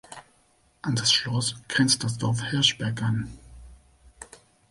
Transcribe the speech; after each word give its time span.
An 0.81 0.95
das 0.95 1.13
Schloss 1.13 1.57
grenzt 1.67 2.03
das 2.03 2.17
Dorf 2.17 2.41
Hirschberg 2.41 3.03
an. 3.03 3.29